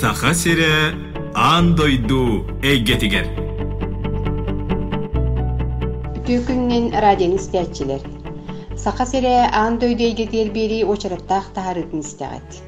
[0.00, 0.94] Саха сире
[1.34, 3.26] аан дойду эйгетигер.
[6.24, 8.00] Түкүннен радион истәчилер.
[8.80, 12.62] Саха сере аан дөйдөйге диэлбери очараттаах тахарытын истәгәт.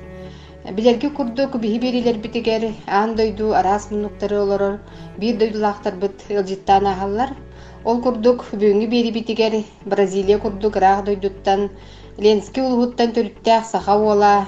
[0.77, 4.79] Билерге курдук биһи берилер битигер аан дойду араас мунуктары олорор
[5.17, 7.31] бир дойдулаахтар быт ылжыттаан аһаллар.
[7.85, 11.71] Ол курдук бүгүнгү бери битигер Бразилия курдук раах дойдуттан
[12.19, 14.45] Ленски улуһуттан төрүттәэх саха уола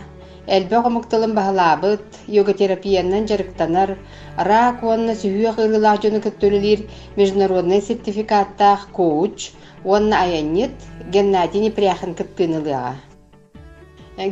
[0.46, 3.96] Элбе хомукталын баһалаабыт, йога терапиянан жарыктанар,
[4.36, 6.82] рак уонна сүһүө кырылаах жону көттөлүлир
[7.16, 9.52] международный сертификаттаах коуч,
[9.84, 10.76] уонна аяннит
[11.08, 12.92] Геннадий Непряхин кыттыынылыаға.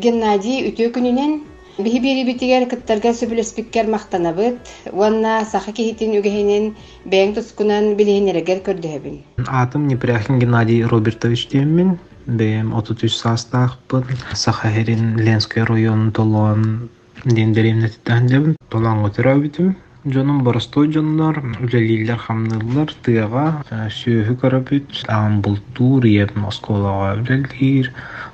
[0.04, 1.40] Геннадий үтө күнүнен
[1.77, 4.57] биһи бири битигер кыттарга сөбүлеспиккер мактанабыт,
[4.91, 6.73] уонна саха кихитин үгэһинин
[7.05, 9.17] бэйң тускунан билиһинерегер көрдөһөбүн.
[9.47, 11.99] Атым Непряхин Геннадий Робертович диэммин.
[12.27, 14.03] Бэм 33 састаахпын.
[14.33, 16.89] Сахахерин Ленский район толуан
[17.25, 18.55] ден беремнетиттен дебин.
[18.69, 19.75] Толан өтөрөбүтүм.
[20.04, 24.96] Жонун боростой жоннор, үлелилер хамнылар тыга сүйөһү көрөбүт.
[25.06, 27.92] Ам бултур еп Москвага үлелир.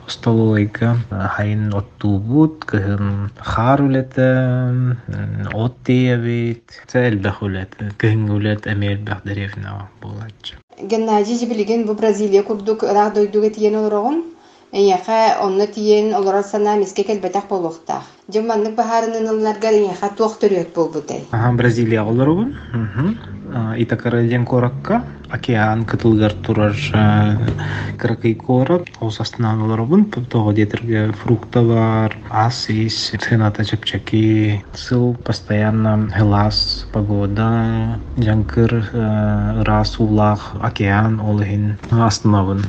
[0.08, 4.30] Столойга хайын оттуубут, кыһын хаар үлете,
[5.52, 6.80] от диебит.
[6.88, 8.32] Сэлбэх үлете, кыһын
[8.64, 10.56] эмелбэх деревна булачы.
[10.80, 14.24] Геннадий жибилиген бу Бразилия курдук раах дойдуга тиен олорогун.
[14.72, 18.04] Эйяха онно тиен олорор сана миске келбетак болуктаах.
[18.32, 21.24] Жуманнык бахарынын ылларга эйяха туох төрүөт болбутай.
[21.32, 22.54] Ага, Бразилия олорогун.
[23.78, 26.74] Итакарален коракка, океан кытылгар турар
[27.98, 36.86] кракый корак, ол астынан олорогун, того детерге фрукта бар, асис, цената чепчаки, сыл постоянно глаз,
[36.92, 38.90] погода, жанкыр,
[39.64, 42.64] рас улах, океан олыхин астынабын.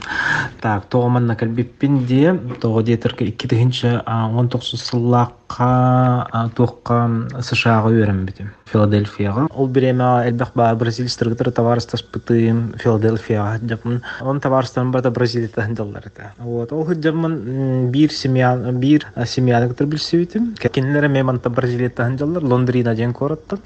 [0.61, 6.97] Так, того манна калбиппин де, того детерге 2019 сыллаққа туаққа
[7.41, 8.51] США-ға үйренбедім.
[8.69, 9.47] Филадельфияға.
[9.49, 12.03] Ол биреме элбэх ба бразилистер товарыстас
[12.49, 14.01] пытым Филадельфияға жапын.
[14.21, 16.33] Он товарыстан барда Бразилия хандаллар это.
[16.37, 16.71] Вот.
[16.71, 20.55] Ол жапын бир семья бир семьяны кытыр билсебитим.
[20.55, 23.59] Кенлер меманта Бразилия хандаллар Лондрина ден кораттан.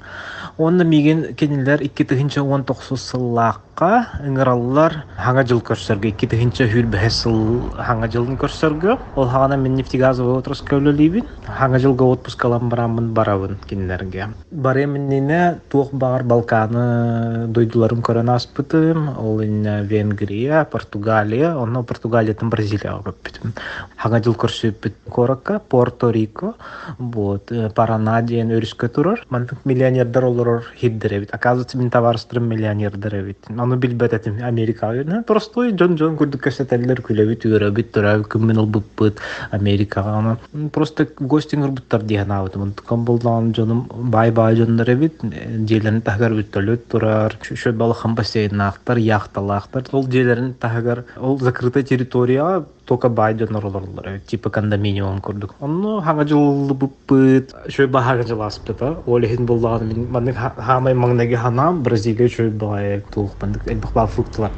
[0.58, 3.14] Онда миген кенлер 2019
[3.74, 8.98] сыллаққа ыңыраллар хаңа жыл көрсөргө 2000 хүл бэсыл хаңа жылын көрсөргө.
[9.16, 11.26] Ол хана мен нефтегазовый отрасль көлөлибин.
[11.46, 14.28] Хаңа жылга отпуск алам барамын барабын кинлерге.
[14.50, 19.18] Бареминне туох бар Балканы дойдуларым көрөн аспытым.
[19.18, 23.54] Ол Венгрия, Португалия, онно Португалиятын Бразилияга көппүтүм.
[23.98, 26.54] Хаңа жыл көрсөппүт Коракка, Порто-Рико,
[26.98, 29.24] вот Парана диен өрүскө турар.
[29.30, 31.34] Мантык миллионердер олорор хиддеребит.
[31.34, 33.38] Оказывается, товарыстырым миллионердер эбит.
[33.64, 35.22] Аны билбететим Америкага.
[35.26, 40.18] Простой жон жон күрдүк көсөтелер күлөбүт, үйрөбүт, турабыт, кыммен олбуппут Америкага.
[40.18, 42.72] Аны просто гостингер буттар диген абытым.
[42.76, 45.22] Тукан болдан жоным бай бай жондар эбит.
[45.24, 47.38] Жээлерин тахгар бүттөлөт турар.
[47.42, 49.88] Шө балыхан бассейнактар, яхталактар.
[49.92, 54.20] Ол жээлерин тахгар ол закрытая территория только бай жонор олорлар.
[54.26, 55.54] Типа кондоминиум курдук.
[55.60, 57.54] Онно хага жыл буппыт.
[57.68, 58.96] Шө ба хага жыл аспыта.
[59.06, 63.32] Олехин болдан мен мандык хамай маңнаги хана Бразилия шө бай тух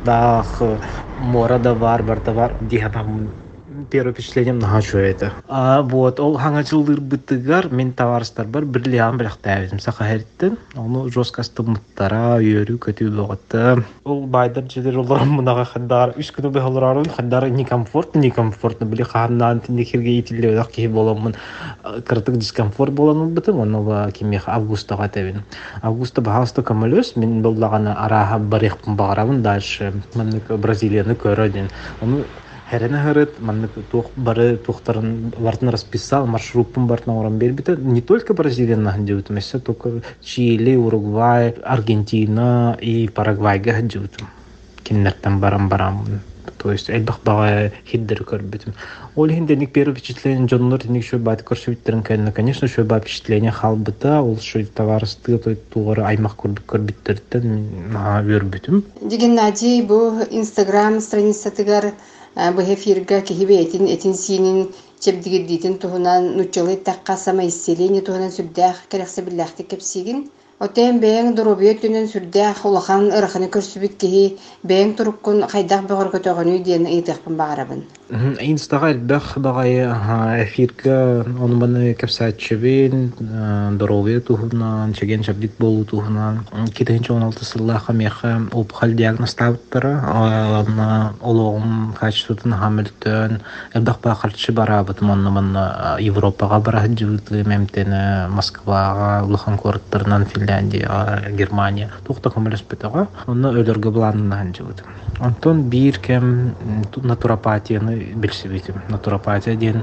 [0.05, 0.63] Дах
[1.17, 2.57] мора да бар, барта бар.
[3.91, 5.33] Первое впечатление наха что это.
[5.49, 10.57] А вот ол ханга жылдыр бытыгар мен товарыстар бар бирлиан бірақ тәбизим сахаһерттен.
[10.75, 13.85] Оны жестко стымыттара үйөрү көтүү болготта.
[14.05, 18.87] Ол байдар жедер олар мынага хандар үч күнү бе олар хандар не комфортно не комфортно
[18.87, 21.37] били ханнан тиндекерге итиле дак ки боломун
[21.83, 25.45] кыртык дискомфорт болон бытым оны ба кими августага тебин.
[25.83, 31.71] Августа бахаста камалөс мен боллагана араха барих багарабын дальше мен Бразилияны көрөдүн.
[32.03, 32.25] Оны
[32.67, 37.77] Хәрәнә хәрәт, манны тух бары тухтарын вартын расписал, маршрутын бартын оран бербите.
[37.77, 44.19] Не только Бразилия нахандиут, место только Чили, Уругвай, Аргентина и Парагвай гахандиут.
[44.83, 46.21] Киннертен барам-барам.
[46.59, 48.75] То есть элбах бага хиддер көрбүтүм.
[49.15, 52.33] Ол хинденик первое впечатление жоннор тиник шо бат көрсөбүттерин кайна.
[52.33, 58.83] Конечно, шо бат впечатление халбыта, ол шо товарысты той тугары аймак көрбүт көрбүттерден ма көрбүтүм.
[59.03, 61.93] Геннадий бу Инстаграм страница тыгар
[62.37, 64.59] бу эфирга кихибе этин синин
[65.01, 70.19] чепдигиддитин туһунан нуччылы такка сама исселение туһунан сүрдэх керексе биллахты кепсигин
[70.59, 74.23] Отен бэйэн дурубиет түнен сүрдэх улахан ыраханы көрсүбүт киһи
[74.69, 79.83] бэйэн туруккун хайдах бөгөр көтөгөнүү диэн ыйтыахпын баарабын Инстага элбэх дагай
[80.45, 83.13] эфирге онуманы кепсаатчыбин
[83.75, 91.15] здоровье туһунан чеген чабдик болу туһунан китинче он алты сыллаха меха опухоль диагноз табыттара онна
[91.21, 93.43] ологум качествотун хамилтön
[93.75, 102.31] элбэх бахарчы барабыт манна манна европага бара жыбыты мемтене москвага улахан корттарынан финляндияга германия тухта
[102.31, 104.85] комелеспетага онна өлөргө буланынан жыбыт
[105.19, 106.55] онтон бир кем
[107.03, 109.83] натуропатияны билсибитим натуропатия диэн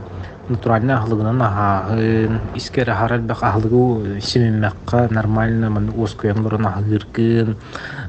[0.49, 7.55] натуральный ахлыгынан аһааһын искер ахарал бак ахлыгу симиммекка нормально ман оскуямлорун ахыгыркын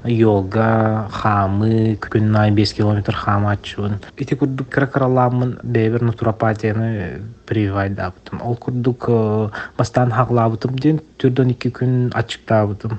[0.04, 9.08] йога хамы күннай бес километр хам ачуун ити курдук кракаралаамын бэбер натуропатияны привайдаабытым ол курдук
[9.78, 12.98] бастан хаглаабытым диэн күн ачыктаабытым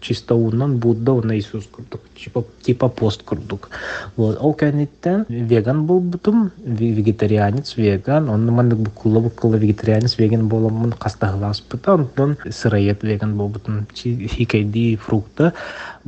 [0.00, 3.70] чисто унан будда уна Иисус курдук типа типа пост курдук.
[4.16, 4.38] Вот.
[4.40, 8.28] Ол кәниттен веган болбутум вегетарианец веган.
[8.28, 15.52] Он мандык букулла букулла вегетарианец веган боламын кастагыласпыта онтон сыроед веган болбутум хикейди фрукта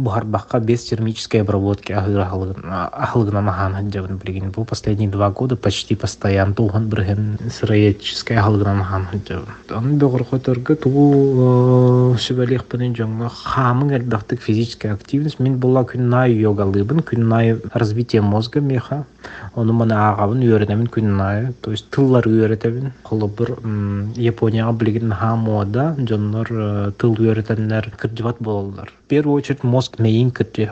[0.00, 6.88] бухарбакка без термической обработки ахылгынан ахан жабын билген бу последние два года почти постоянно туган
[6.88, 13.30] бирген сыроедческой ахылгынан ахан жабын он бөгөр которга тугу сүбәлих пенен жоңга
[13.80, 19.04] хамын элбахтык физическая активность мен була күннай йогалыбын күннай развитие мозга меха
[19.54, 23.56] оны мана агабын үйренемин күннай то есть тыллар үйрөтебин холобур
[24.16, 30.70] японияга билген хамода жоннор тыл үйрөтеннер кырдыбат бололар в первую очередь мозг мейин кырдый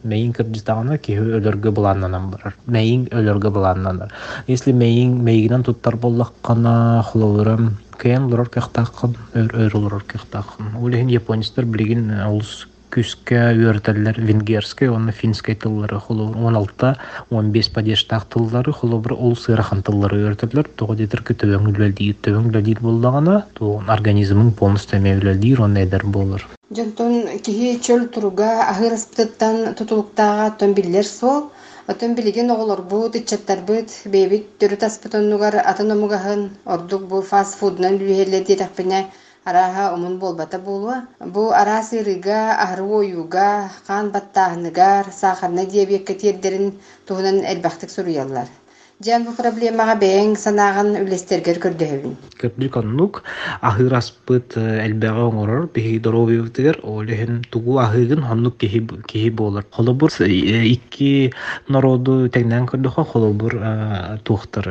[0.00, 4.12] хуктах мейин кырдыстагана ки өлөргө буланнанан барар мейин өлөргө буланнанар
[4.46, 12.10] если мейин мейгинен туттар боллаккана холобурам кээн лорор кехтааккын өр лорор кехтааккын улихин японецтер билигин
[12.28, 16.91] улус күскә үйрәтәләр венгерский, оны финский тыллары хулу 16
[17.31, 20.69] 15 падештак тыллары хулу бер ул сырахан тыллары үйрәтәләр.
[20.75, 26.47] Тугы дитер ки төбәң ди, төбәң ди булдагана, ту организмың полностью мәвләди, он эдер булыр.
[26.75, 31.51] Жонтон киһи чөл туруга ахырыспыттан тутулуктаага томбиллер сол,
[31.87, 36.43] Отон билеген оголор бу тичаттар быт бебит төрү таспытоннугар атын омугаһын
[36.75, 38.99] ордук бу фаст фуднан бүһеллер диэтахпине
[39.43, 41.07] араха омун болбата булуа.
[41.19, 42.83] Бу ара сырыга, ахры
[43.87, 48.47] кан баттааһыныгар, сахарна диабетка тиердерин туһунан элбахтык суруяллар.
[49.01, 52.11] Жан бу проблемага бэйин санаагын үлестергер көрдөһөбүн.
[52.37, 53.21] Көрдүк оннук
[53.65, 59.65] ахыраспыт элбеге оңорор бихи доровиевтигер олехин тугу ахыгын хоннук кихи кихи болор.
[59.71, 61.31] Холобур икки
[61.67, 63.55] народу тегнен көрдөхө холобур
[64.23, 64.69] тухтар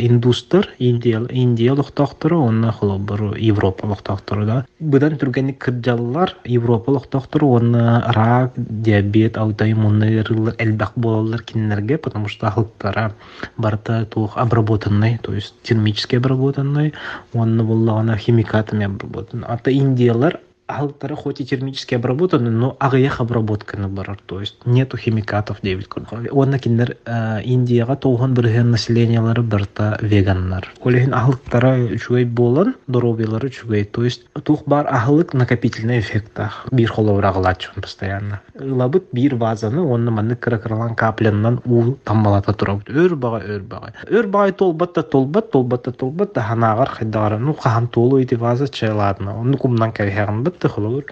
[0.00, 4.64] индустар индия индия лохтохтор онна холобур европа лохтохтор да.
[4.80, 10.24] Будан түргенник кыржаллар европа лохтохтор онна рак диабет аутоиммунный
[10.56, 13.12] элбак бололар киннерге потому что ахылтара
[13.58, 16.94] барта тух обработанный, то есть термически обработанный,
[17.34, 19.44] он буллагана химикатами обработан.
[19.46, 25.60] Ата индиялар Алтары хоть и термически обработаны, но агыях обработканы барар, то есть нету химикатов
[25.62, 25.88] девять
[26.30, 26.98] Онна киндер
[27.42, 30.70] Индияга толган бирген населениялары барта веганнар.
[30.84, 36.52] Олехин ахлыктара чугай болан, доробиялары чугай, то есть тух бар ахлык накопительный эффекта.
[36.70, 38.42] Бир холоврагылачын постоянно.
[38.60, 42.90] Лабыт бир вазаны, онны манны кыракырлан капленнан у таммалата турабыт.
[42.90, 43.94] Өр бага, өр бага.
[44.10, 49.40] Өр бага толбатта толбат, толбатта толбат, да ханагар хайдагар, ну хахан толу ити ваза чайладна.
[49.40, 51.04] Онны кумнан кайхаган бит тыхыл olur.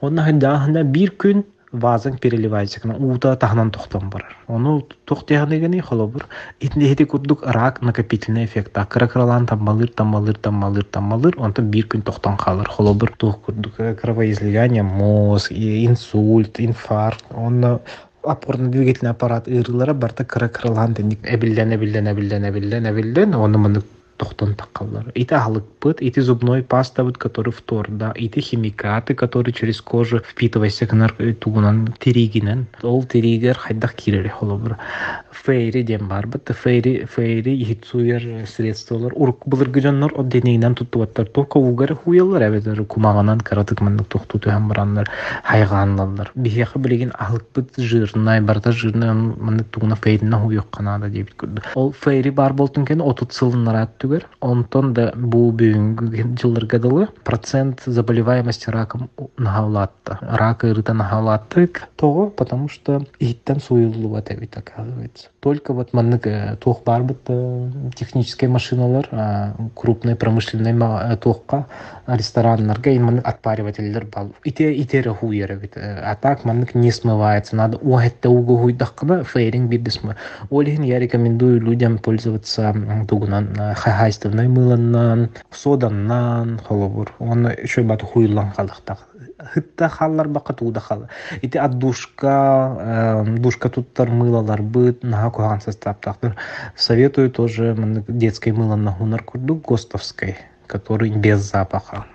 [0.00, 4.36] Онна хындаахында бир күн вазың переливайся кана ута тахнан тохтон барар.
[4.46, 6.26] Ону тохтяганы холобур.
[6.60, 8.72] Итне хети курдук рак накопительный эффект.
[8.88, 12.68] Кракралан тамалыр, тамалыр, тамалыр, тамалыр, онта бир күн тохтон калыр.
[12.68, 17.80] Холобур тох курдук кровоизлияние, мозг, инсульт, инфаркт, онна
[18.22, 23.82] опорно-двигательный аппарат ырылары барта кракралан деник эбиллен, эбиллен, эбиллен, эбиллен, эбиллен, оны мыны
[24.24, 25.12] тохтон таккаллар.
[25.14, 25.34] Ити
[25.80, 31.34] пыт, ити зубной паста, вот, который втор, да, ити химикаты, которые через кожу впитывайся к
[31.40, 32.66] тугунан теригинен.
[32.82, 34.78] Ол теригер хайдах кирере холобур.
[35.30, 41.26] Фейри дем бар, бит фейри фейри хитсуер средстволар урк булыр гыжаннар о денейнен туттубаттар.
[41.26, 45.10] Тока угар хуялар эбетер кумаганан каратык мандык тохту туян бараннар
[45.42, 46.32] хайганлар.
[46.34, 47.12] Бихеха билеген
[47.52, 51.34] пыт жирнай барда жирнай мандык тугуна фейрина хуйок канада дебит
[51.74, 53.74] Ол фейри бар болтун кен отут сылынар
[54.14, 62.30] көрдүгөр онтон да бу бүгүнкү жылдарга дылы процент заболеваемости раком нахалатта рак ырыта нахалатты того
[62.30, 65.28] потому что иттен суюлубат эбит оказывается.
[65.40, 69.08] Только вот маннык э, туох барбыт э, технические машиналар
[69.74, 71.16] крупный промышленный э,
[72.05, 77.77] туохка рестораннарга именно отпаривательдер бал ите итере хуйера бит а так маннык не смывается надо
[77.77, 80.15] уахетте угу хуйдахкана фейринг бидисма
[80.51, 82.75] олихин я рекомендую людям пользоваться
[83.07, 88.99] тугунан хахайстывной мыланнан соданнан холобур он еще бату хуйлан халыктак
[89.53, 91.07] хытта халлар бака тууда хал
[91.41, 96.35] ити отдушка душка туттар мылалар быт наха куган составтактыр
[96.75, 97.75] советую тоже
[98.07, 102.06] детской мыло на гунар курдук гостовской Который без запаха.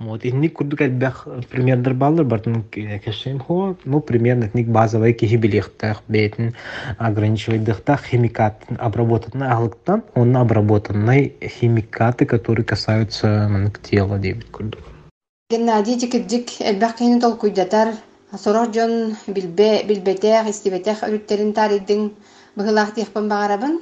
[0.00, 2.64] Вот инник курдук элбэх примердер баллар бартын
[3.04, 6.54] кешем хо ну примерно ник базовый кихи билехтах бетин
[6.98, 7.62] ограничивать
[8.10, 14.80] химикат обработанный аглыктан он обработанный химикаты которые касаются тела дебит курдук
[15.48, 17.94] Геннадий дикирдик элбэхкини толкуйдатар
[18.36, 22.14] сорор дьон билбе билбетех истибетех өрүттерин тариддин
[22.56, 23.80] быһылаах тиэхпин баҕарабын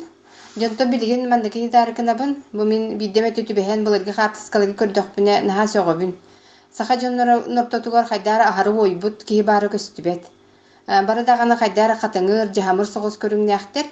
[0.56, 6.12] дьонто билигин мандакини таарыкынабын бу мин биддеме түтүбэһэн былыргы хаапсыскалыгы көрдөхпүнэ наһаа сөҕөбүн
[6.76, 7.14] саха дьон
[7.56, 10.22] нортотугор хайдаара аһары уойбут киһи баары көстүбэт.
[11.08, 13.86] Бары дагана хайдаара хатыҥыр дьаһамыр соҕус көрүҥнээхтер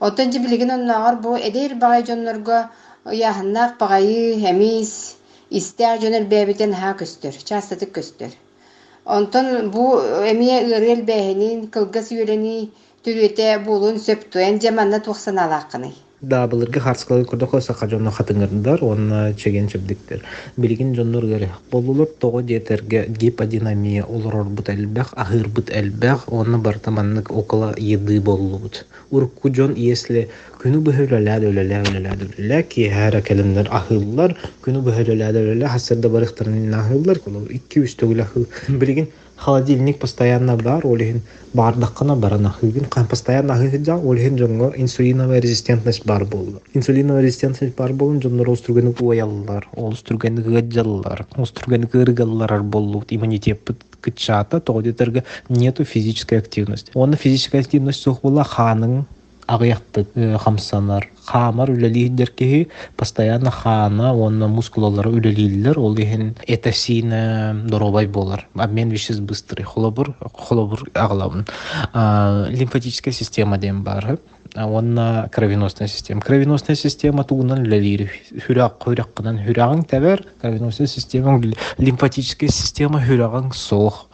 [0.00, 2.58] отон дьи билигин оннооҕор бу эдейр баҕай дьоннорго
[3.06, 5.16] ыяһыннаах баҕайы эмиис
[5.50, 8.32] истээр дьонер бэбитен хаа көстөр частатык көстөр.
[9.04, 9.82] Онтон бу
[10.32, 12.70] эмие ырыэл бээһинин кылгас үөрени
[13.06, 20.20] түрүөтэ булун сөптуэн жаманна туохсанаалааккыный да былыргы харскалы курдоко сака жонно хатыңырдар онна чеген чебдиктер
[20.56, 25.70] билигин жоннор гере болулур того диетерге гиподинамия олорор бут элбэх ахыр бут
[26.58, 28.86] бартаманнык около еды боллубут.
[29.10, 30.28] Урку жон если
[30.62, 32.86] күнү бөһөлөләдө өлөлә өлөләдө өлөлә ки
[33.68, 39.10] ахыллар күнү бөһөлөләдө өлөлә хасырда барыктарын ахыллар колор 2-3 төгүл ахыл билигин
[39.42, 41.22] холодильник постоянно бар олихин
[41.54, 42.54] бардаккана барана.
[42.90, 48.94] Кан постоянно хыгыджа олихин жоңго инсулиновая резистентность бар болду инсулиновая резистентность бар болун жондор остургени
[49.00, 53.60] уяллар олустургени гыджаллар остургени кыргаллар болду иммунитет
[54.00, 56.92] кычата тоодетерге нету физической активности.
[56.94, 59.04] Оны физическая активность сух була ханың
[59.46, 60.08] агыяктык
[60.38, 61.11] хамсанар.
[61.26, 69.22] Хаамар үлелиидер киһи постоянно хаана онна мускулалары үлелииллер ол иһин этосина доробай болар обмен веществ
[69.22, 71.46] быстрый холобур холобур аглабын
[72.50, 74.18] лимфатическая система дем бар
[74.54, 76.20] онна кровеносная система.
[76.20, 78.10] Кровеносная система тугунан үлелиир
[78.46, 81.38] хүрак хүраккынан хүрагың тәбер кровеносная система
[81.78, 84.08] лимфатическая система хүрагың соох.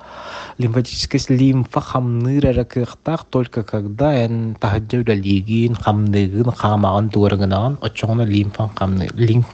[0.58, 9.08] Лимфатическая лимфа хамныр эракыктак только когда эн тахаджа лигин хамдыгын хамаган тугарыгынаган очоңна лимфан хамны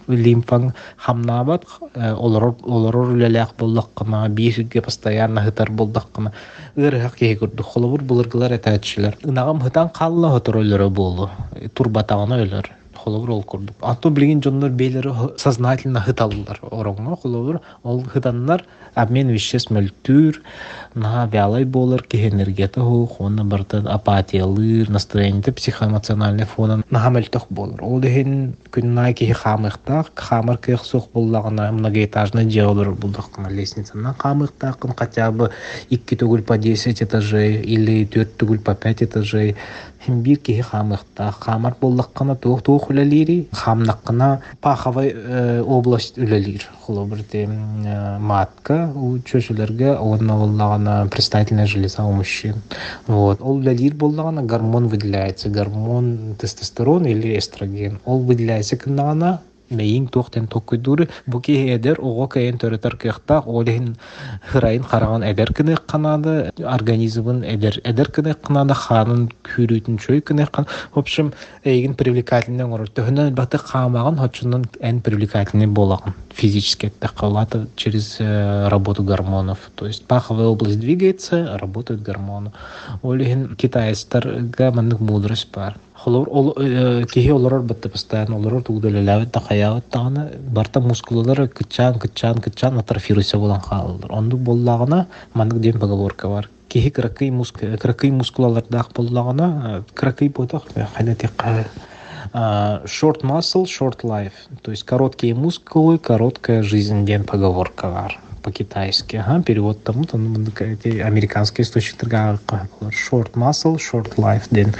[0.08, 6.32] лимфан хамнабат олорор олорор үлелек боллаккына бирге постоянно хытар болдаккына
[6.76, 11.30] ырыхак кеге көрдүк холобур булыргылар этаатчылар ынагам хытан калла хотороллору болу
[11.74, 12.70] турбатагана өлөр.
[13.04, 13.76] Холовур ол курдук.
[13.82, 16.58] Анту билген жоннор бейлери сознательно хыталлар.
[16.62, 20.40] Ороңо холовур ол хытаннар обмен веществ мөлтүр
[20.94, 27.82] наха вялай болар кихенергета хух онна бартан апатиялыр настроениете психоэмоциональный фонан наха мөлтөх болар.
[27.82, 35.30] Ол дехин күннай кихи хамыхтак хамыр кых сух буллагына многоэтажный делалар булдакына лестницанан хамыхтакын хотя
[35.32, 35.50] бы
[35.90, 39.56] икки түгүл по десять этажей или төрт түгүл по пять этажей.
[40.06, 43.48] Бир киһи хаамыахта хаамар буллаккана туох туох үлэлири.
[43.52, 46.68] Хаамнаккана паховой э, область үлэлир.
[46.82, 50.36] Холобырте э, матка у чөчүлерге онна
[50.84, 52.54] боллагана представительная железа у мужчин.
[53.06, 53.40] Вот.
[53.40, 55.48] Ол үлэлир боллагана гормон выделяется.
[55.48, 58.00] Гормон тестостерон или эстроген.
[58.04, 63.96] Ол выделяется кыннагана мейин туохтен токкуйдур буки эдер ого кэйен төрөтөр кыахта олин
[64.52, 70.66] хырайын хараган эдер кыны канады организмын эдер эдер кыны канады ханын күрүтүн чөй кыны кан
[70.92, 71.32] в общем
[71.64, 76.14] эйгин привлекательный ору төһөнөн баты камаган хочунун эн привлекательный болаган.
[76.34, 79.58] Физически калата через э, работу гормонов.
[79.74, 82.52] То есть паховая область двигается работают гормоны.
[83.02, 86.52] Олин китайстарга мандык мудрость бар холор ол
[87.12, 90.24] киһи олорор бытты постоянно олорор тугдөлөлөбүт тахаябыт тагына
[90.56, 96.50] барта мускулалар кычаан кычаан кычаан атрофируйса болан хаалылар ондук боллагына мандык дем поговорка бар.
[96.68, 97.32] Киһи кракый
[97.80, 100.62] кракый мускулалардах боллагына кракый ботах
[100.94, 101.32] хайда тек
[102.34, 104.32] short muscle short life.
[104.62, 107.06] То есть короткие мускулы короткая жизнь.
[107.06, 107.88] Ден поговорка.
[107.88, 112.38] Бар по-китайски, ага, перевод тому, то ну, эти американские источниктер
[112.90, 114.74] short muscle, short life ден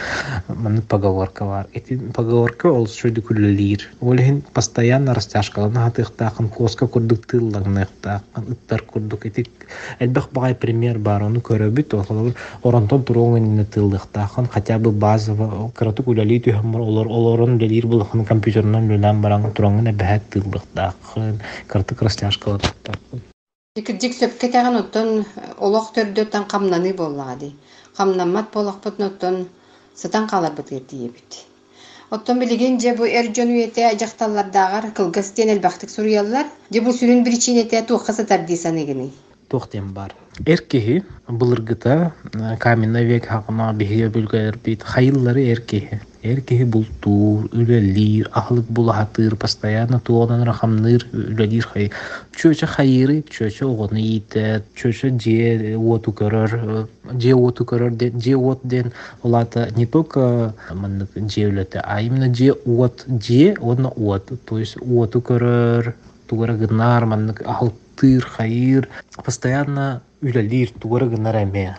[0.49, 1.67] мын поговорка бар.
[1.73, 3.89] Эти поговорка ол шөйді күллер.
[4.01, 9.25] Ол хин постоянно растяжкаланы хатыктакын коска курдук тылларныктакын ыттар курдук.
[9.27, 9.49] Эти
[9.99, 16.43] элбэх багай пример бар, оны көрөбүт, ол оронтон туруңын тыллыктакын хотя бы базово кырату күләли
[16.45, 23.25] түйһәм олар олорон делир булхан компьютернан лүлән баран туруңын бәһәт тыллыктакын кыртык растяжкалыктакын.
[23.81, 25.09] Икирдик сөпке тәгән оттон
[25.69, 27.49] олох төрдөттен камнаны боллагы.
[27.97, 29.49] Камнаммат болохпут оттон
[30.03, 31.41] сытан каларбыт ертиебит.
[32.11, 37.25] Оттон билеген же бу эр жон үйете жакталлардагар кылгас тен элбахтык суруяллар, же бу сүрүн
[37.27, 39.11] биричинете тухаса тардисанегини.
[39.49, 40.15] Тохтем бар.
[40.47, 42.15] Эркеһи былыргыта
[42.61, 46.01] каменный век хакына биһиге бүлгәләр бит хайыллары эркеһи.
[46.25, 51.91] Эркеһи бултур, үлелир, ахлык булахатыр, постоянно туодан рахамныр, үлелир хай.
[52.33, 56.89] Чөчө хайыры, чөчө огоны итет, чөчө же оту көрөр,
[57.21, 57.93] же оту көрөр,
[58.25, 63.91] же от ден олата не только маннык же үлете, а именно же от, же онна
[63.91, 65.93] от, то есть оту көрөр,
[66.27, 68.89] тугара гынар маннык ахылтыр, хайыр,
[69.23, 71.77] постоянно үлелир, тугара гынар эме.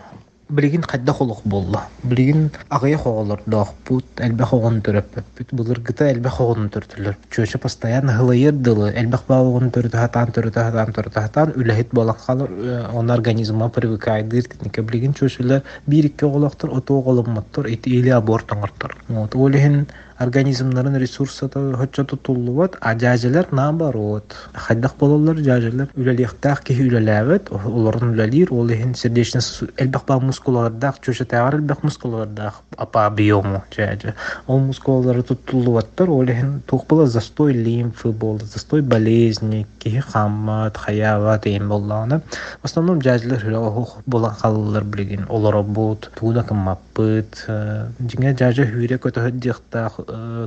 [0.48, 1.88] Билигин кайда холок болла.
[2.04, 7.16] Билигин агая хоголор дохпут, элбе хогон төрөппүт, булыр гыта элбе хогон төртүлөр.
[7.34, 12.50] Чөчө постоянно хылайыр дылы, элбе хогон төртү хатан төртү хатан төртү хатан үлехит болак калыр,
[12.94, 18.94] он организма привыкайдыр, тинке билигин чөчөлөр бир икки голоктор, ото голоммоттор, эти или абортоңортор.
[19.08, 19.88] Вот, олехин
[20.18, 24.34] организмнарын ресурсы хоччо тутуллубат, а жажелер наоборот.
[24.54, 29.42] Хайдах бололар жажелер үлеликтах ки үлеләбет, олорун үлелир, ол ихин сердечный
[29.76, 34.14] элбах ба мускулардах, чөшө тагар элбах мускулардах, апа биому жажы.
[34.46, 41.68] Ол мускулары тутуллубаттар, ол ихин тухпала застой лимфы болды, застой болезни, ки хаммат, хаяват эм
[41.68, 42.22] болланы.
[42.62, 49.30] В основном жажелер хох болан халылар билген, олоро бут, тууда кыммаппыт, жиңе жажы хүрек өтө
[49.30, 50.00] дихтах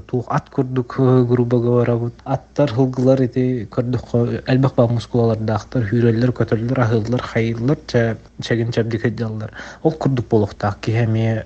[0.08, 0.96] тух ат курдук
[1.28, 7.78] грубо говоря вот аттар хылгылар эти көрдүк элбек ба мускулалардактар хүреллер көтөллөр ахыллар хайыллар
[8.42, 9.52] чеген чабдик жаллар.
[9.84, 11.46] Ол курдук болохтак кихеми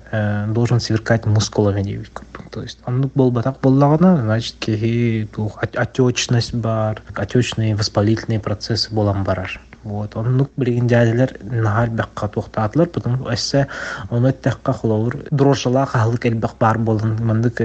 [0.52, 7.02] должен сверкать мускулами дейбит курдук то есть ондук болбатак боллагана значит кихи тух отечность бар
[7.14, 9.60] отечные воспалительные процессы болан барар.
[9.84, 10.16] Вот.
[10.16, 11.90] Оннук билигин дядилер нахар
[12.28, 13.66] тухтатлар, потому что эссе
[14.10, 15.26] оны тәкка хулавыр.
[15.30, 17.60] Дрожжала хахлык элбак бар болын, мандык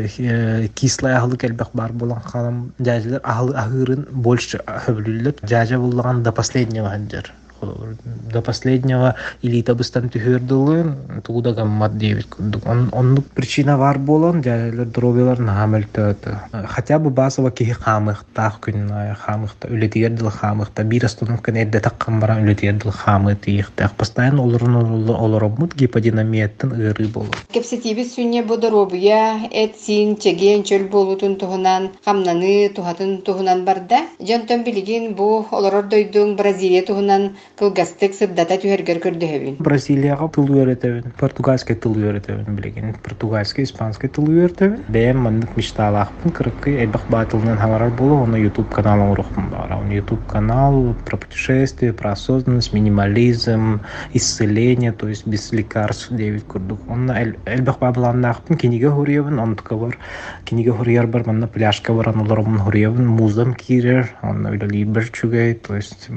[0.75, 5.35] кислая хахлык элбак бар болан халам дядилер ахлы ахырын больше хөблүллер.
[5.41, 7.31] Дядя буллаган до последнего ханжар.
[7.61, 15.39] До последнего или табыстан түһөрдылын тууда гаммат диэбит курдук оннук причина бар болон дялер дробелар
[15.39, 16.37] наамелтөөтө
[16.67, 22.77] хотя бы базово киһи хаамыхтаах күннае хаамыхта үлетигер дыл хаамыхта бир остановка эрде таккан үлетигер
[22.83, 24.75] дыл хаамы тиихтаах постоянно олорун
[25.09, 33.21] олоробмут гиподинамияттын ыры болот Кепсетибит сүнне бу дробуя этсин чеген чөл болутун туһунан хамнаны тухатын
[33.21, 34.01] туһунан барда.
[34.19, 41.75] Жонтон билигин бу олорор дойдуң Бразилия туһунан кылгастык сырдата түһәргер көрдөһөбүн Бразилияга тыл үйрөтөбүн португальский
[41.75, 48.21] тыл үйрөтөбүн билеген португальский испанский тыл үйрөтөбүн бэм мандык мечталаахпын кырыккы элбах баатылынан хаңарар болу
[48.23, 53.81] оны youtube каналын урухпун бара он youtube канал про путешествие про осознанность минимализм
[54.13, 56.79] исцеление то есть без лекарств девит курдук.
[56.87, 59.97] Онна элбах бабыланнаахпын киниге хуриябын онтука бар.
[60.45, 65.75] Киниге хурияр бар манна пляжка бар аналарымын хуриябын музам кирер онна өйдө либер чугай то
[65.75, 66.09] есть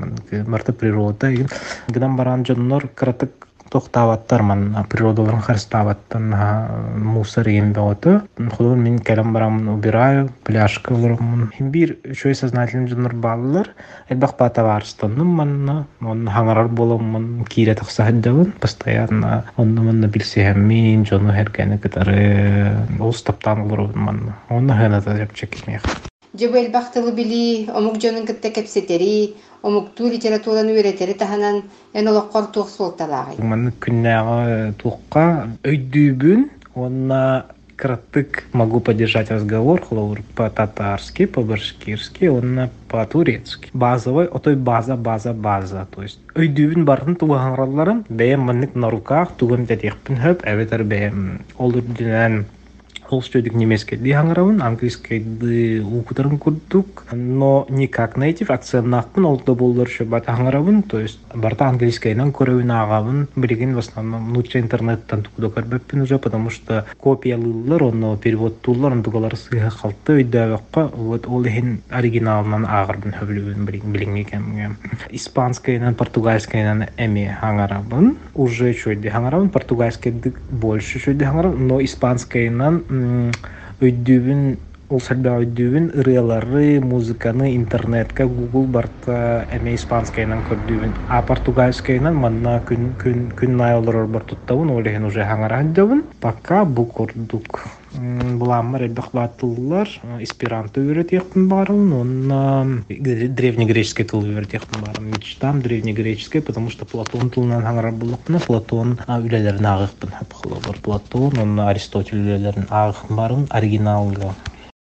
[0.47, 1.32] марта природа
[1.89, 6.35] гынан баран жоннор кыратык тохтабаттар ман природаларын харстабаттан
[6.97, 8.21] мусор ем беото
[8.57, 13.73] худон мен келем барам убираю пляжка олормун бир чөй сознательный жоннор баллар
[14.09, 21.79] элбах бата барстоннум манна он хаңарар боломун кире тахсаһаддабын постоянно онны манна билсеһэммин жону хергени
[21.79, 25.83] кытары ол стаптан олорубун манна онна хыната жапчекимех
[26.33, 31.59] Жебу элбахтылы били омук жонун кытта кепсетери, омуктуу литератураны үйрәтери таһанан
[31.93, 33.37] эн олоққор туох суолталаагай.
[33.37, 35.25] Маны күннәгы туққа
[35.61, 37.21] өйдүүбүн, онна
[37.77, 43.69] кратык могу поддержать разговор хловур по-татарски, по-башкирски, онна по-турецки.
[43.75, 45.87] Базовый, отой база, база, база.
[45.95, 51.85] То есть өйдүүбүн барын тугаңралларым, бәйем маннык на руках, тугам тәтехпін хөп, әветер бәйем олыр
[51.93, 52.47] динен
[53.13, 59.91] ол сөйдік немескейді аңырабын английскийді укутарын курдук но не как нейтив акцентнакпын ол да болдор
[60.07, 66.03] бат аңырабын то есть барта английскайнан көрөбүн агабын билигин в основном лучше интернеттан тукуда көрбөппүн
[66.03, 73.17] уже потому что копиялыылар онно переводтуулар ондугалар сыыха калты өйдөбөкка вот ол эхин оригиналынан агырбын
[73.21, 74.71] хөбүлүбүн билиңи кемге
[75.11, 84.42] испанскайнан португальскайнан эми аңарабын уже чойди аңарабын португальскайды больше чойди аңарабын но испанскайнан өйдүүбүн
[84.88, 89.18] ол сальба өйдүүбүн ырыалары музыканы интернетка google барта
[89.58, 95.26] эме испанскайнан көрдүүбүн а португальскайнан манна күн күн күн найолорор бар туттабын ол эхин уже
[95.28, 99.89] аңарандабын пока бу курдук буламмар элбах баатыллар
[100.21, 102.41] эсперанто үйрөтиякпын баарым онна
[102.89, 110.17] древнегреческий тыл үйрөтиякпын баарым мечтам древнегреческий потому что платон тылынан аңарар булукпун платон үлелерин агыкпын
[110.69, 114.35] бар платон онна аристотель үлелерин агыкпын баарым оригиналга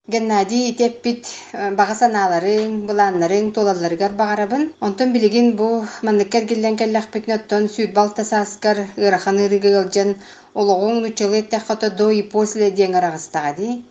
[0.08, 4.62] Геннадий итеппит багасаналарың, буланнарың, толалларыгар багарабын.
[4.80, 5.66] Онтон билигин бу
[6.08, 10.14] манныккар киллен келлахпит ноттон сүйт балтасаскар ыраханы рыгылжан
[10.58, 13.82] ологоң нучалы тахата до и после диңарагыстагади.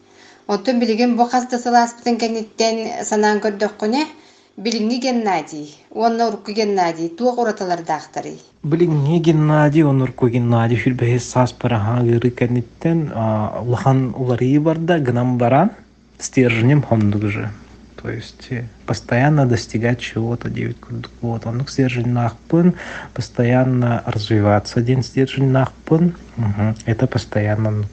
[0.48, 4.06] Онтон билигин бу хаста саласпытын кенеттен санаан көрдөккүнэ
[4.58, 8.38] билиңни Геннадий, онна урку Геннадий, туох ураталар дахтары.
[8.64, 15.72] Билиңни Геннадий, он урку Геннадий хүрбэхэ сас параха гыры кенеттен улахан улары барда гынам баран
[16.20, 17.52] стержнем хондук же.
[18.02, 18.50] То есть
[18.86, 20.78] постоянно достигать чего-то, 9
[21.22, 22.74] вот, он стержень нахпын,
[23.14, 26.16] постоянно развиваться один стержень нахпын,
[26.86, 27.86] это постоянно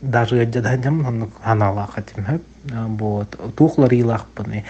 [0.00, 0.48] даже
[0.86, 4.62] он анала хотим вот тухлар илахпын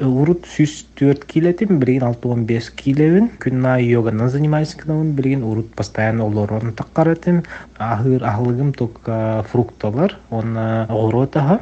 [0.00, 5.72] урут сүз төрт килетим билген алты он бес килебин күнна йоганан занимаюсь кынабын билген урут
[5.74, 7.42] постоянно олорон таккаретим
[7.78, 11.60] ахыр ахлыгым только фрукталар он огоротаха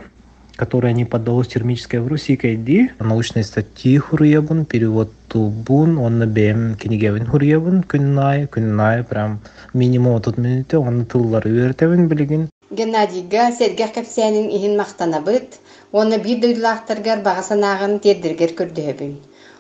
[0.59, 6.75] которое не поддалось термической в Руси кайди, научные статьи хурьебун, перевод тубун, он на бем
[6.75, 9.39] книгевин хурьебун, күннай, күннай, прям
[9.73, 12.49] минимум отут минуте, он тыллар үйертебин билигин.
[12.71, 15.61] Геннадийга серге кепсенин ихин мактанабыт,
[15.93, 19.15] оны бир дыйлактаргар багасанагын тердиргер көрдөбүн.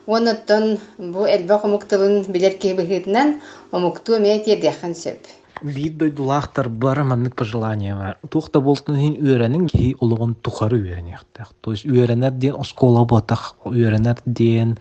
[0.08, 5.22] Оныттон бу элбе комуктылын билер кебихитнен омукту ме тердехан сөп.
[5.62, 8.18] Бит дойдулахтар бар маннык пожелания бар.
[8.30, 11.48] Тухта болтун хин үйренин ки улугун тухары үйренектак.
[11.60, 14.78] То есть үйренер ден оскола ботак, үйренер ден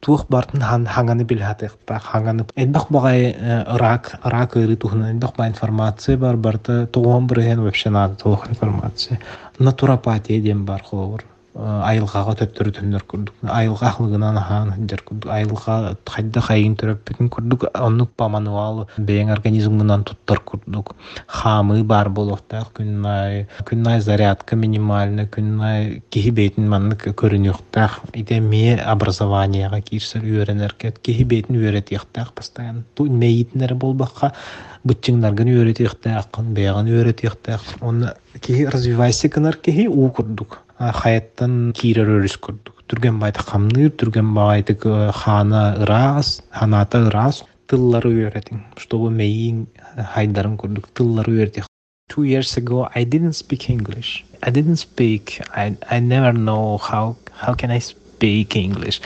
[0.00, 5.48] тух бартын хан ханганы билхатык бак ханганы эдбак багай рак рак ыры тухна эдбак ба
[5.48, 9.20] информация бар барта тогон бирген вообще надо тух информация
[9.58, 11.24] натуропатия дем бар ховор
[11.58, 18.12] айылгаға төптөрү түндөр курдук айылга ахлыгынан ахан хынжар курдук айылга хайда хайын төрөппүтүн курдук оннук
[18.16, 20.94] па мануал бэйң организмынан туттар курдук
[21.26, 29.82] хамы бар болохтак күннай күннай зарядка минимальна күннай кихи бейтин маннык көрүнүктак ите ме образованияга
[29.90, 34.32] кирсер үйренерке кихи бейтин үйрөтияктак постоянно ту мейитнер болбакка
[34.86, 42.83] бытчыңнарган үйрөтияктак бэяган үйрөтияктак оны кихи развивайся кынар кихи уу курдук хайаттан киирер өрүс курдук
[42.91, 44.75] түрген байты хамныр түрген байты
[45.19, 49.67] хана ырас ханата ырас тыллары үйрәтин чтобы мейин
[50.15, 51.71] хайдарын курдук тыллары үйрәтик
[52.09, 54.23] two years ago I didn't speak English.
[54.43, 55.41] I didn't speak.
[55.55, 59.01] I, I never know how how can I speak English.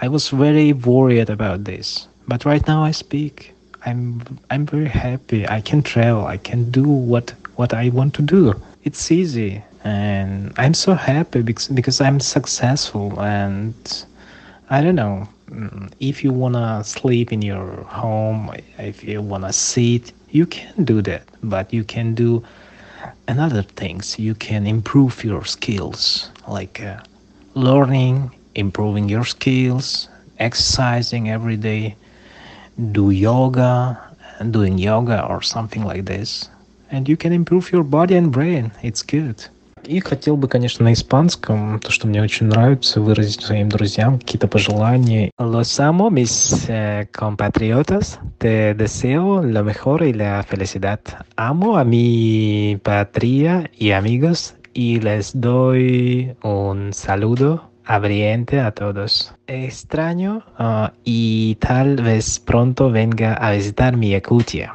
[0.00, 2.08] I was very worried about this.
[2.28, 3.54] But right now I speak.
[3.86, 5.48] I'm I'm very happy.
[5.48, 6.26] I can travel.
[6.26, 8.54] I can do what what I want to do.
[8.84, 13.75] It's easy and I'm so happy because because I'm successful and
[14.69, 20.11] I don't know mm, if you wanna sleep in your home if you wanna sit
[20.31, 21.23] you can do that.
[21.43, 22.43] But you can do
[23.27, 24.17] another things.
[24.19, 27.01] You can improve your skills like uh,
[27.55, 30.09] learning improving your skills
[30.39, 31.95] exercising every day
[32.91, 33.99] do yoga
[34.39, 36.49] and doing yoga or something like this.
[36.91, 38.71] And you can improve your body and brain.
[38.83, 39.47] It's good
[39.86, 44.46] И хотел бы, конечно, на испанском, то, что мне очень нравится, выразить своим друзьям какие-то
[44.46, 45.30] пожелания.
[45.38, 48.20] Los amo, mis eh, compatriotas.
[48.38, 51.00] Te deseo lo mejor y la felicidad.
[51.36, 59.34] Amo a mi patria y amigos y les doy un saludo abriente a todos.
[59.48, 64.74] Extraño uh, y tal vez pronto venga a visitar mi Yakutia.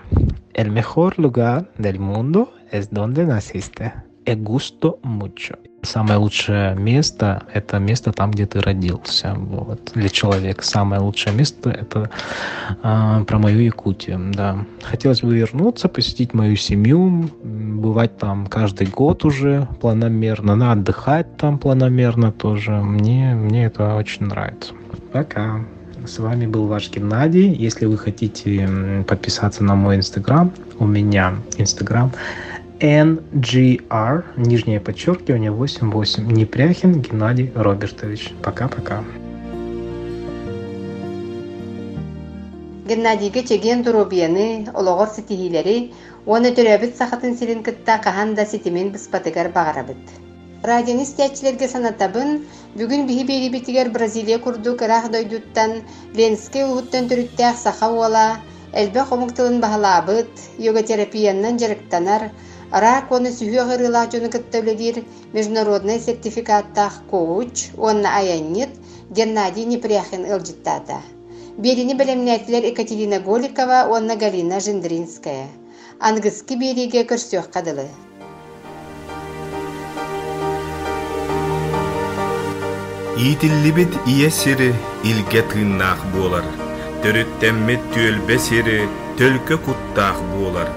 [0.54, 3.94] El mejor lugar del mundo es donde naciste.
[4.27, 5.57] Эгусто мучо.
[5.85, 9.35] Самое лучшее место– это место там, где ты родился.
[9.37, 9.91] Вот.
[9.95, 12.09] Для человека самое лучшее место– это
[12.85, 14.31] э, про мою Якутию.
[14.33, 14.65] Да.
[14.83, 21.59] Хотелось бы вернуться, посетить мою семью, бывать там каждый год уже планомерно, на отдыхать там
[21.59, 22.71] планомерно тоже.
[22.71, 24.75] Мне, мне это очень нравится.
[25.13, 25.65] Пока.
[26.07, 27.53] С вами был ваш Геннадий.
[27.53, 32.13] Если вы хотите подписаться на мой инстаграм, у меня инстаграм
[32.83, 38.33] NGR, нижнее подчеркивание 88, Непряхин Геннадий Робертович.
[38.43, 39.05] Пока-пока.
[42.89, 45.93] Геннадийге чеген дуробияны, олоғор ситихилери,
[46.27, 50.03] оны төрөбіт сақатын сирин кытта кахан да ситимен быспатыгар бағарабыт.
[50.67, 52.41] Радионист тәчилерге санатабын,
[52.75, 55.85] бүгін биһи битигер Бразилия курдук рах дойдуттан,
[56.19, 58.41] Ленске уһуттан төрүттәк саха уола,
[58.75, 62.33] элбе хомуктылын баһалаабыт, йога терапияннан жарыктанар,
[62.73, 65.05] Сүйе гырыла жөны кыттылыдир
[65.35, 68.71] международный сертификаттах коуч, онна аяннет
[69.11, 71.03] Геннадий Непряхин ылжыттата.
[71.59, 75.49] Берини белемнәтилер Екатерина Голикова, онна Галина Жиндринская.
[76.01, 77.89] Ангыски бериге көрсөк кадылы.
[83.19, 84.73] Иитиллибит ие сири
[85.05, 86.47] илге тыыннаах буолар.
[87.03, 90.73] Төрүттэммит түөлбе сири төлкө куттаах буолар.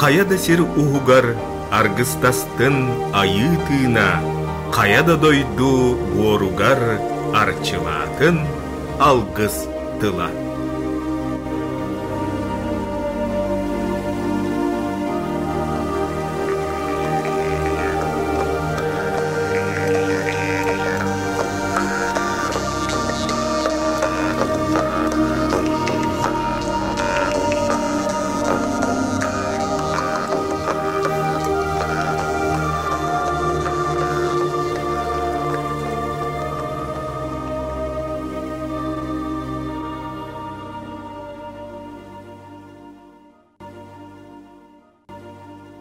[0.00, 1.26] Каяда сир уһугар
[1.70, 2.76] аргыстастын
[3.20, 4.10] айы тыына,
[4.76, 6.80] каяда дойду буоругар
[7.42, 8.36] арчылаатын
[8.98, 9.56] алгыс
[10.00, 10.43] тыла.